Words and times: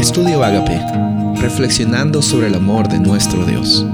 Estudio 0.00 0.42
Agape, 0.42 0.80
reflexionando 1.42 2.22
sobre 2.22 2.46
el 2.46 2.54
amor 2.54 2.88
de 2.88 2.98
nuestro 2.98 3.44
Dios. 3.44 3.84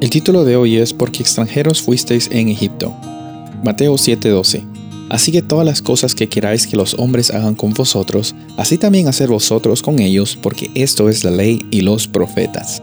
El 0.00 0.08
título 0.08 0.44
de 0.44 0.54
hoy 0.54 0.76
es 0.76 0.94
Porque 0.94 1.20
extranjeros 1.20 1.82
fuisteis 1.82 2.28
en 2.30 2.48
Egipto. 2.48 2.94
Mateo 3.64 3.98
7:12. 3.98 4.62
Así 5.08 5.32
que 5.32 5.42
todas 5.42 5.66
las 5.66 5.82
cosas 5.82 6.14
que 6.14 6.28
queráis 6.28 6.68
que 6.68 6.76
los 6.76 6.94
hombres 6.94 7.32
hagan 7.32 7.56
con 7.56 7.74
vosotros, 7.74 8.36
así 8.56 8.78
también 8.78 9.08
hacer 9.08 9.28
vosotros 9.28 9.82
con 9.82 9.98
ellos, 9.98 10.38
porque 10.40 10.70
esto 10.76 11.08
es 11.08 11.24
la 11.24 11.32
ley 11.32 11.66
y 11.72 11.80
los 11.80 12.06
profetas. 12.06 12.80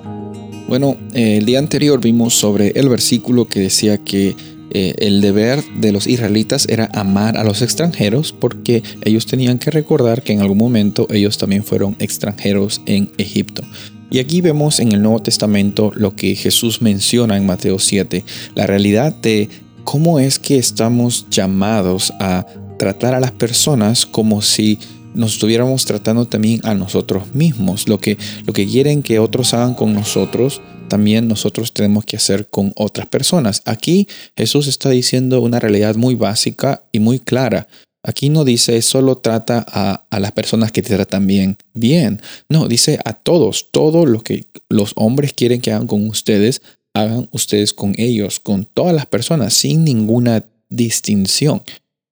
Bueno, 0.68 0.98
el 1.14 1.46
día 1.46 1.60
anterior 1.60 2.02
vimos 2.02 2.36
sobre 2.36 2.74
el 2.76 2.90
versículo 2.90 3.48
que 3.48 3.62
decía 3.62 4.00
que 4.00 4.36
eh, 4.72 4.96
el 5.00 5.22
deber 5.22 5.64
de 5.80 5.92
los 5.92 6.08
israelitas 6.08 6.68
era 6.70 6.90
amar 6.94 7.38
a 7.38 7.44
los 7.44 7.62
extranjeros 7.62 8.34
porque 8.34 8.84
ellos 9.04 9.26
tenían 9.26 9.60
que 9.60 9.72
recordar 9.72 10.24
que 10.24 10.34
en 10.34 10.42
algún 10.42 10.58
momento 10.58 11.08
ellos 11.10 11.38
también 11.38 11.64
fueron 11.64 11.96
extranjeros 12.00 12.82
en 12.86 13.12
Egipto. 13.18 13.64
Y 14.10 14.20
aquí 14.20 14.42
vemos 14.42 14.80
en 14.80 14.92
el 14.92 15.02
Nuevo 15.02 15.22
Testamento 15.22 15.92
lo 15.96 16.16
que 16.16 16.36
Jesús 16.36 16.82
menciona 16.82 17.36
en 17.38 17.46
Mateo 17.46 17.80
7, 17.80 18.24
la 18.56 18.66
realidad 18.68 19.14
de 19.14 19.50
cómo 19.84 20.20
es 20.20 20.40
que 20.40 20.58
estamos 20.58 21.28
llamados 21.30 22.14
a 22.20 22.46
tratar 22.78 23.16
a 23.16 23.20
las 23.20 23.32
personas 23.32 24.06
como 24.06 24.42
si 24.42 24.80
nos 25.14 25.34
estuviéramos 25.34 25.86
tratando 25.86 26.26
también 26.26 26.62
a 26.64 26.74
nosotros 26.74 27.34
mismos. 27.34 27.90
Lo 27.90 28.00
que, 28.00 28.18
lo 28.46 28.54
que 28.54 28.68
quieren 28.68 29.04
que 29.04 29.20
otros 29.20 29.54
hagan 29.54 29.74
con 29.74 29.94
nosotros, 29.94 30.62
también 30.88 31.28
nosotros 31.28 31.74
tenemos 31.74 32.06
que 32.06 32.18
hacer 32.18 32.48
con 32.48 32.74
otras 32.76 33.08
personas. 33.08 33.62
Aquí 33.66 34.08
Jesús 34.36 34.68
está 34.68 34.90
diciendo 34.90 35.42
una 35.42 35.60
realidad 35.60 35.96
muy 35.96 36.16
básica 36.16 36.84
y 36.92 37.00
muy 37.00 37.20
clara. 37.20 37.68
Aquí 38.04 38.30
no 38.30 38.46
dice 38.46 38.82
solo 38.82 39.18
trata 39.18 39.66
a, 39.68 40.06
a, 40.10 40.20
las 40.20 40.32
personas 40.32 40.72
que 40.72 40.82
te 40.82 40.96
tratan 40.96 41.28
bien, 41.28 41.58
bien. 41.74 42.22
No, 42.50 42.68
dice 42.68 43.00
a 43.04 43.14
todos, 43.14 43.72
todo 43.72 44.06
lo 44.06 44.22
que 44.22 44.48
los 44.70 44.94
hombres 44.96 45.34
quieren 45.34 45.60
que 45.60 45.72
hagan 45.72 45.88
con 45.88 46.08
ustedes, 46.08 46.62
hagan 46.94 47.28
ustedes 47.32 47.74
con 47.74 47.94
ellos, 47.98 48.40
con 48.40 48.66
todas 48.66 48.96
las 48.96 49.08
personas, 49.08 49.54
sin 49.54 49.84
ninguna 49.84 50.46
distinción. 50.70 51.64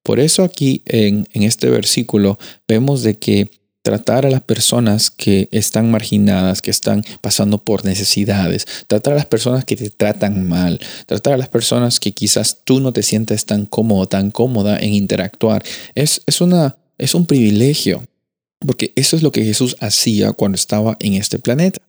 Por 0.02 0.20
eso 0.20 0.44
aquí 0.44 0.82
en, 0.84 1.26
en 1.32 1.42
este 1.42 1.70
versículo 1.70 2.38
vemos 2.68 3.02
de 3.02 3.18
que 3.18 3.50
tratar 3.86 4.26
a 4.26 4.30
las 4.30 4.42
personas 4.42 5.12
que 5.12 5.48
están 5.52 5.92
marginadas, 5.92 6.60
que 6.60 6.72
están 6.72 7.04
pasando 7.20 7.62
por 7.62 7.84
necesidades, 7.84 8.66
tratar 8.88 9.12
a 9.12 9.16
las 9.16 9.26
personas 9.26 9.64
que 9.64 9.76
te 9.76 9.90
tratan 9.90 10.44
mal, 10.44 10.80
tratar 11.06 11.34
a 11.34 11.36
las 11.36 11.48
personas 11.48 12.00
que 12.00 12.10
quizás 12.10 12.62
tú 12.64 12.80
no 12.80 12.92
te 12.92 13.04
sientes 13.04 13.46
tan 13.46 13.64
cómodo, 13.64 14.08
tan 14.08 14.32
cómoda 14.32 14.76
en 14.76 14.92
interactuar, 14.92 15.64
es, 15.94 16.20
es, 16.26 16.40
una, 16.40 16.74
es 16.98 17.14
un 17.14 17.26
privilegio, 17.26 18.04
porque 18.58 18.92
eso 18.96 19.14
es 19.14 19.22
lo 19.22 19.30
que 19.30 19.44
Jesús 19.44 19.76
hacía 19.78 20.32
cuando 20.32 20.56
estaba 20.56 20.96
en 20.98 21.14
este 21.14 21.38
planeta. 21.38 21.80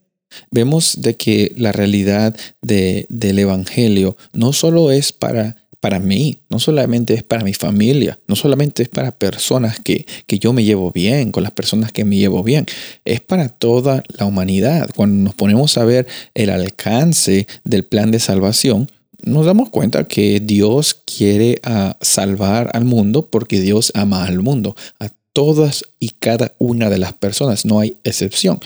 Vemos 0.52 1.00
de 1.00 1.16
que 1.16 1.52
la 1.56 1.72
realidad 1.72 2.36
de, 2.62 3.06
del 3.08 3.40
Evangelio 3.40 4.16
no 4.32 4.52
solo 4.52 4.92
es 4.92 5.10
para 5.10 5.56
para 5.88 6.00
mí, 6.00 6.36
no 6.50 6.58
solamente 6.58 7.14
es 7.14 7.22
para 7.22 7.42
mi 7.42 7.54
familia, 7.54 8.18
no 8.28 8.36
solamente 8.36 8.82
es 8.82 8.90
para 8.90 9.10
personas 9.10 9.80
que, 9.80 10.04
que, 10.26 10.38
yo 10.38 10.52
me 10.52 10.62
llevo 10.62 10.92
bien, 10.92 11.32
con 11.32 11.42
las 11.42 11.52
personas 11.52 11.92
que 11.92 12.04
me 12.04 12.16
llevo 12.16 12.42
bien, 12.42 12.66
es 13.06 13.22
para 13.22 13.48
toda 13.48 14.02
la 14.18 14.26
humanidad. 14.26 14.90
Cuando 14.94 15.24
nos 15.24 15.34
ponemos 15.34 15.78
a 15.78 15.86
ver 15.86 16.06
el 16.34 16.50
alcance 16.50 17.46
del 17.64 17.86
plan 17.86 18.10
de 18.10 18.20
salvación, 18.20 18.90
nos 19.22 19.46
damos 19.46 19.70
cuenta 19.70 20.04
que 20.04 20.40
Dios 20.40 20.92
quiere 20.92 21.58
ah, 21.64 21.96
salvar 22.02 22.70
al 22.74 22.84
mundo 22.84 23.26
porque 23.30 23.58
Dios 23.58 23.90
ama 23.94 24.26
al 24.26 24.40
mundo, 24.40 24.76
a 25.00 25.08
todas 25.32 25.86
y 26.00 26.10
cada 26.10 26.52
una 26.58 26.90
de 26.90 26.98
las 26.98 27.14
personas, 27.14 27.64
no 27.64 27.80
hay 27.80 27.96
excepción. 28.04 28.60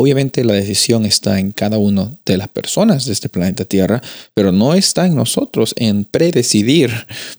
Obviamente 0.00 0.44
la 0.44 0.52
decisión 0.52 1.04
está 1.04 1.40
en 1.40 1.50
cada 1.50 1.76
una 1.76 2.12
de 2.24 2.36
las 2.36 2.46
personas 2.46 3.04
de 3.04 3.12
este 3.12 3.28
planeta 3.28 3.64
Tierra, 3.64 4.00
pero 4.32 4.52
no 4.52 4.74
está 4.74 5.06
en 5.06 5.16
nosotros 5.16 5.74
en 5.76 6.04
predecidir 6.04 6.92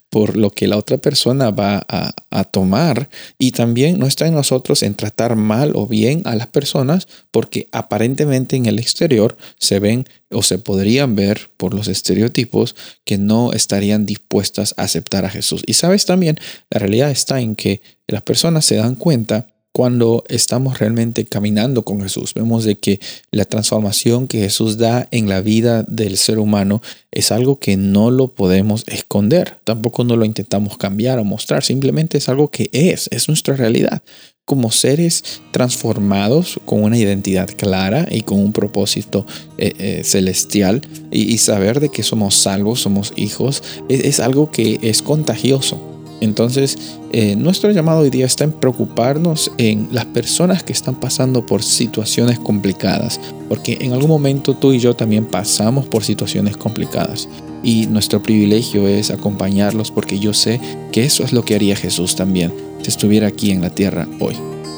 por 0.10 0.36
lo 0.36 0.50
que 0.50 0.68
la 0.68 0.76
otra 0.76 0.98
persona 0.98 1.52
va 1.52 1.86
a, 1.88 2.44
tomar 2.52 3.10
y 3.38 3.52
también 3.52 3.98
no 3.98 4.08
está 4.08 4.28
en 4.28 4.34
nosotros 4.34 4.84
en 4.84 4.96
tratar 4.96 5.38
mal 5.38 5.72
o 5.76 5.88
bien 5.88 6.22
a 6.26 6.36
las 6.36 6.48
personas 6.48 7.08
porque 7.32 7.70
aparentemente 7.72 8.58
en 8.58 8.66
el 8.66 8.78
exterior 8.78 9.38
se 9.58 9.80
ven 9.80 10.06
o 10.30 10.44
se 10.44 10.58
podrían 10.58 11.16
ver 11.16 11.52
por 11.56 11.74
los 11.74 11.88
estereotipos 11.88 12.76
que 13.06 13.18
no 13.18 13.54
estarían 13.54 14.06
dispuestas 14.06 14.74
a 14.76 14.84
aceptar 14.84 15.24
a 15.24 15.30
Jesús. 15.30 15.64
Y 15.66 15.76
sabes 15.76 16.06
también, 16.06 16.38
la 16.70 16.80
realidad 16.80 17.10
está 17.10 17.40
en 17.40 17.56
que 17.56 17.82
las 18.08 18.24
personas 18.24 18.66
se 18.66 18.76
dan 18.76 18.96
cuenta 18.96 19.48
cuando 19.72 20.24
estamos 20.28 20.80
realmente 20.80 21.26
caminando 21.26 21.84
con 21.84 22.02
Jesús. 22.02 22.34
Vemos 22.34 22.64
de 22.64 22.78
que 22.78 23.00
la 23.32 23.46
transformación 23.46 24.28
que 24.28 24.40
Jesús 24.40 24.78
da 24.78 25.08
en 25.12 25.30
la 25.30 25.42
vida 25.42 25.84
del 25.84 26.18
ser 26.18 26.40
humano 26.40 26.82
es 27.12 27.32
algo 27.32 27.60
que 27.60 27.78
no 27.78 28.12
lo 28.12 28.30
podemos 28.30 28.84
esconder, 28.88 29.60
tampoco 29.64 30.04
no 30.04 30.16
lo 30.16 30.26
intentamos 30.26 30.78
cambiar 30.78 31.20
o 31.20 31.24
mostrar, 31.24 31.64
simplemente 31.64 32.18
es 32.18 32.30
algo 32.30 32.50
que 32.50 32.70
es, 32.72 33.08
es 33.12 33.28
nuestra 33.28 33.56
realidad. 33.56 34.02
Como 34.46 34.72
seres 34.72 35.42
transformados 35.52 36.60
con 36.66 36.84
una 36.84 36.98
identidad 36.98 37.48
clara 37.56 38.08
y 38.10 38.22
con 38.22 38.40
un 38.40 38.52
propósito 38.52 39.28
eh, 39.60 39.74
eh, 39.78 40.02
celestial 40.04 40.82
y, 41.12 41.38
saber 41.38 41.80
de 41.80 41.90
que 41.90 42.02
somos 42.02 42.34
salvos, 42.34 42.80
somos 42.80 43.14
hijos, 43.16 43.62
es 43.90 44.20
algo 44.20 44.50
que 44.50 44.80
es 44.82 45.04
contagioso 45.04 45.99
entonces, 46.22 46.78
eh, 47.12 47.36
nuestro 47.36 47.72
llamado 47.72 48.00
hoy 48.00 48.10
día 48.10 48.26
está 48.26 48.44
en 48.44 48.52
preocuparnos 48.52 49.52
en 49.58 49.88
las 49.92 50.06
personas 50.06 50.64
que 50.64 50.74
están 50.74 50.96
pasando 50.96 51.46
por 51.46 51.64
situaciones 51.64 52.40
complicadas, 52.40 53.20
porque 53.48 53.78
en 53.82 53.94
algún 53.94 54.10
momento 54.10 54.54
tú 54.56 54.74
y 54.74 54.80
yo 54.80 54.96
también 54.96 55.26
pasamos 55.26 55.86
por 55.86 56.04
situaciones 56.04 56.58
complicadas. 56.58 57.28
Y 57.64 57.88
nuestro 57.88 58.24
privilegio 58.24 58.88
es 58.88 59.12
acompañarlos 59.12 59.92
porque 59.92 60.20
yo 60.20 60.34
sé 60.34 60.62
que 60.92 61.04
eso 61.04 61.24
es 61.24 61.34
lo 61.34 61.44
que 61.44 61.56
haría 61.56 61.76
Jesús 61.76 62.16
también 62.16 62.54
si 62.82 62.90
estuviera 62.90 63.28
aquí 63.28 63.52
en 63.52 63.62
la 63.62 63.70
tierra 63.70 64.08
hoy. 64.20 64.36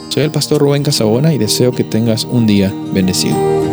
Soy 0.09 0.23
el 0.23 0.31
pastor 0.31 0.61
Rubén 0.61 0.83
Casabona 0.83 1.33
y 1.33 1.37
deseo 1.37 1.71
que 1.71 1.83
tengas 1.83 2.25
un 2.25 2.47
día 2.47 2.73
bendecido. 2.93 3.70